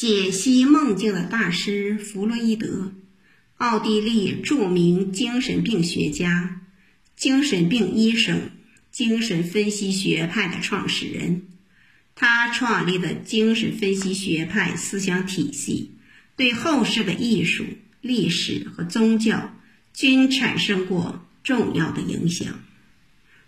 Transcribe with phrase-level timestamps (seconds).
[0.00, 2.94] 解析梦境的大师弗洛伊德，
[3.58, 6.62] 奥地利著名精神病学家、
[7.16, 8.48] 精神病医生、
[8.90, 11.42] 精神分析学派的创始人。
[12.14, 15.90] 他创立的精神分析学派思想体系，
[16.34, 17.66] 对后世的艺术、
[18.00, 19.54] 历史和宗教
[19.92, 22.58] 均产生过重要的影响。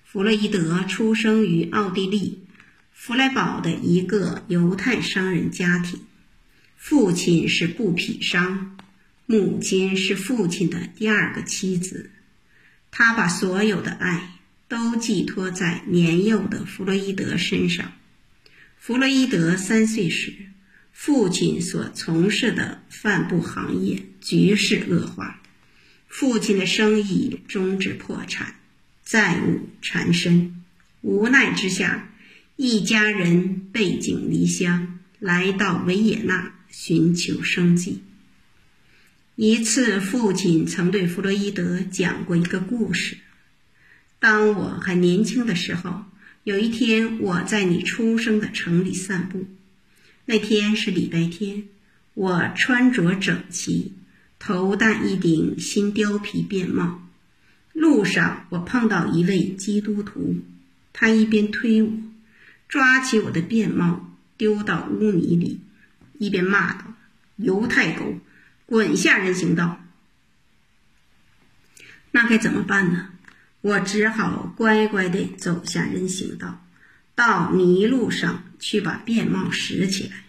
[0.05, 2.43] 弗洛伊德出生于奥地利
[2.93, 5.99] 弗莱堡的一个犹太商人家庭，
[6.85, 8.77] 父亲是布匹商，
[9.27, 12.11] 母亲是父亲的第二个妻子。
[12.91, 17.93] 他把所有的爱都寄托在年幼的弗洛伊德身上。
[18.77, 20.35] 弗洛伊德三岁时，
[20.93, 25.41] 父亲所从事的帆布行业局势恶化，
[26.09, 28.57] 父亲的生意终至破产。
[29.05, 30.65] 债务缠身，
[31.01, 32.11] 无奈之下，
[32.57, 38.01] 一家人背井离乡，来到维也纳寻求生计。
[39.37, 43.19] 一次，父亲曾对弗洛伊德讲过一个故事：
[44.19, 46.05] 当我还年轻的时候，
[46.45, 49.47] 有一天我在你出生的城里散步。
[50.25, 51.65] 那天是礼拜天，
[52.15, 53.93] 我穿着整齐，
[54.39, 57.03] 头戴一顶新貂皮便帽。
[57.73, 60.37] 路上，我碰到一位基督徒，
[60.93, 61.91] 他一边推我，
[62.69, 65.61] 抓起我的便帽丢到污泥里，
[66.23, 66.95] 一边骂道
[67.37, 68.21] ：“犹太狗，
[68.67, 69.85] 滚下人行道！”
[72.13, 73.09] 那该怎么办呢？
[73.61, 76.65] 我只好乖乖地走下人行道，
[77.15, 80.25] 到泥路上去把便帽拾起来。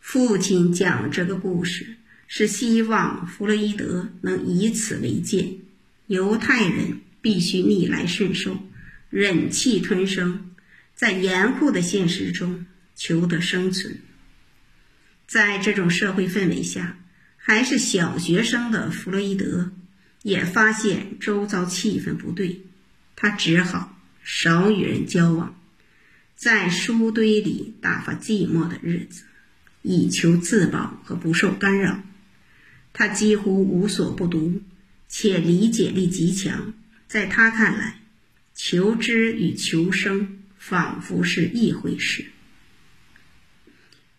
[0.00, 1.96] 父亲讲这个故事，
[2.26, 5.58] 是希望弗洛伊德能以此为鉴。
[6.06, 8.58] 犹太人必须逆来顺受，
[9.10, 10.50] 忍气吞声，
[10.94, 13.98] 在严酷的现实中求得生存。
[15.26, 16.98] 在这种社会氛围下，
[17.36, 19.72] 还是小学生的弗洛伊德
[20.22, 22.62] 也发现周遭气氛不对，
[23.14, 25.58] 他只好少与人交往，
[26.34, 29.24] 在书堆里打发寂寞的日子，
[29.82, 32.02] 以求自保和不受干扰。
[32.92, 34.62] 他几乎无所不读。
[35.08, 36.74] 且理解力极强，
[37.06, 38.00] 在他看来，
[38.56, 42.26] 求知与求生仿佛是一回事。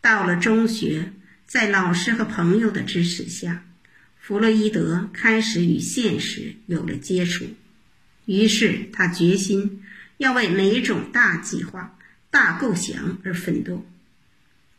[0.07, 1.11] 到了中学，
[1.45, 3.65] 在老师和朋友的支持下，
[4.17, 7.43] 弗洛伊德开始与现实有了接触。
[8.23, 9.83] 于是他决心
[10.15, 13.85] 要为每种大计划、大构想而奋斗，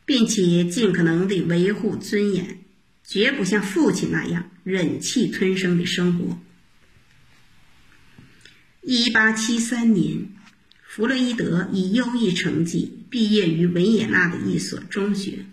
[0.07, 2.61] 并且尽可能地维护尊严。
[3.05, 6.39] 绝不像父亲那样忍气吞声的生活。
[8.81, 10.31] 一八七三年，
[10.99, 15.47] 弗洛伊德以优异成绩毕业于维也纳的一所中学，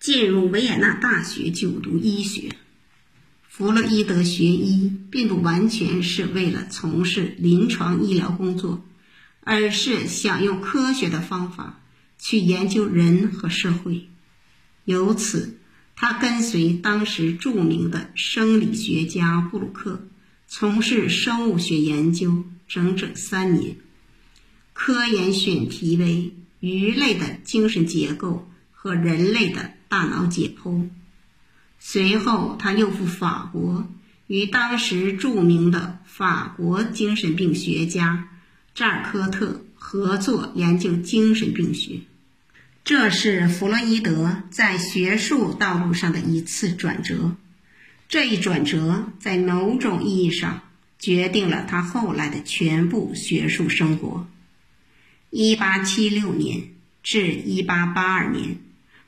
[0.00, 2.50] 进入维也纳大学就读医学。
[3.48, 8.84] 弗洛伊德学医并不完全是为了从事临床医疗工作，
[9.42, 11.80] 而是想用科学的方法
[12.18, 14.08] 去研究人和社会，
[14.84, 15.58] 由此。
[15.94, 20.08] 他跟随当时著名的生理学家布鲁克，
[20.48, 23.74] 从事生物学研究整整三年，
[24.72, 30.88] 科研选题为鱼类的精神结构和人类的大脑解剖。
[31.80, 33.88] 随后，他又赴法国，
[34.28, 38.28] 与当时著名的法国精神病学家
[38.72, 42.02] 扎尔科特合作研究精神病学。
[42.84, 47.34] 这是弗洛伊德在学术道路上的一次转折，
[48.08, 50.62] 这一转折在某种意义上
[51.00, 54.28] 决定了他后来的全部学术生活。
[55.32, 56.62] 1876年
[57.02, 58.58] 至1882年，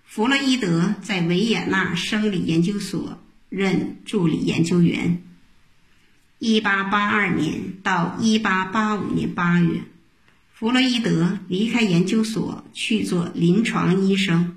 [0.04, 5.22] 弗洛伊德在维也纳生理研究所任助理研究员。
[6.40, 9.82] 1882年到1885年8月。
[10.52, 14.56] 弗洛伊德离开研究所去做临床医生，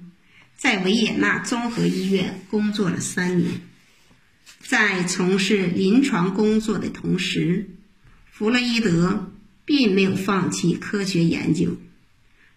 [0.55, 3.61] 在维也纳综合医院工作了三年。
[4.59, 7.69] 在从事临床工作的同时，
[8.31, 9.31] 弗洛伊德
[9.63, 11.77] 并没有放弃科学研究。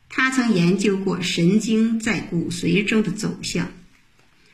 [0.09, 3.71] 他曾研究过神经在骨髓中的走向，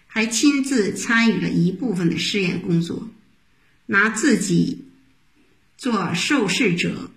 [0.07, 3.09] 还亲自参与了一部分的试验工作，
[3.87, 4.85] 拿自己
[5.77, 7.11] 做受试者。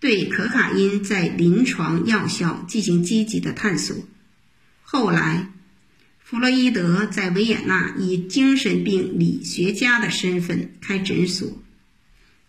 [0.00, 3.96] 对可卡因在临床药效进行积极的探索。
[4.82, 5.50] 后来，
[6.24, 11.62] 弗洛伊德在维也纳以精神病理学家的身份开诊所，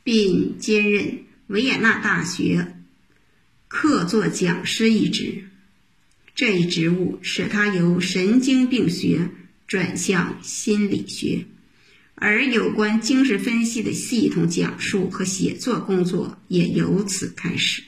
[0.01, 2.77] 并兼任维也纳大学
[3.67, 5.49] 客座讲师一职。
[6.33, 9.29] 这一职务使他由神经病学
[9.67, 11.45] 转向心理学，
[12.15, 17.83] 而有关精神分析的系统讲述和写作工作也由此开始。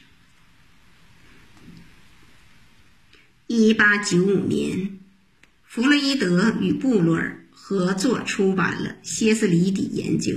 [3.48, 4.97] 一八九五年，
[5.78, 10.34] 弗洛伊德与布鲁尔合作出版了《歇斯底里研究》。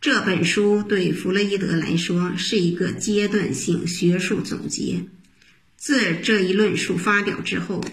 [0.00, 5.04] 这本书对弗洛伊德来说是一个阶段性学术总结。
[5.76, 7.84] 自这一论述发表之后，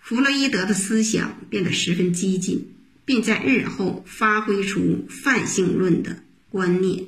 [0.00, 2.68] 弗洛伊德的思想变得十分激进，
[3.04, 7.06] 并在日后发挥出泛性论的观念。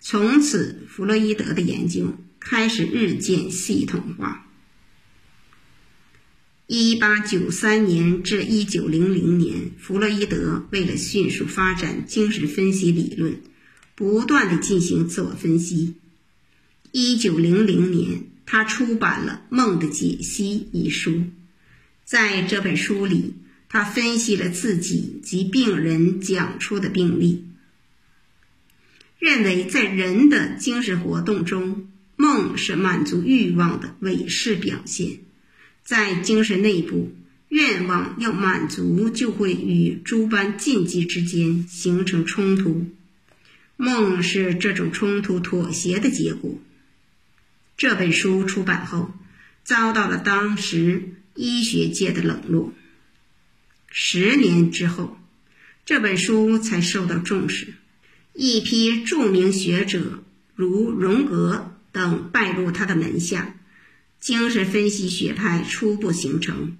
[0.00, 4.46] 从此，弗洛伊德的研究开始日渐系统化。
[6.74, 13.42] 一八九三年至一九零零年，弗洛伊德为了迅速发展精神分析理论，
[13.94, 15.96] 不断地进行自我分析。
[16.90, 21.24] 一九零零年，他出版了《梦的解析》一书。
[22.06, 23.34] 在这本书里，
[23.68, 27.44] 他分析了自己及病人讲出的病例，
[29.18, 35.18] 认为在人的精神活动中，梦是满足欲望的伪饰表现。
[35.84, 37.12] 在精神内部，
[37.48, 42.86] 愿望要满足，就会与诸般禁忌之间形成冲突。
[43.76, 46.58] 梦是这种冲突妥协的结果。
[47.76, 49.12] 这本书出版后，
[49.64, 52.72] 遭到了当时医学界的冷落。
[53.90, 55.18] 十年之后，
[55.84, 57.74] 这本书才受到重视。
[58.34, 60.22] 一批著名学者
[60.54, 63.56] 如荣格等拜入他的门下。
[64.22, 66.76] 精神分析学派初步形成。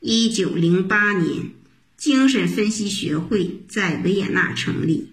[0.00, 1.52] 一九零八年，
[1.96, 5.12] 精神分析学会在维也纳成立。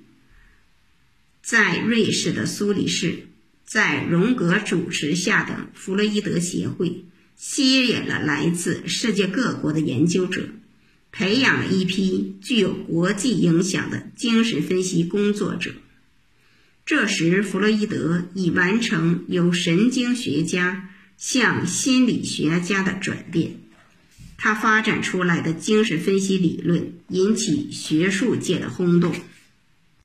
[1.43, 3.27] 在瑞士的苏黎世，
[3.63, 10.49] 在荣格主持下的弗洛伊德协会，吸引了来自世界各国的研究者，
[11.11, 15.73] 培养了一批具有国际影响的精神分析工作者。
[16.87, 20.89] 这时，弗洛伊德已完成由神经学家。
[21.17, 23.59] 向心理学家的转变，
[24.37, 29.13] 他发展出来的精神分析理论引起学术界的轰动。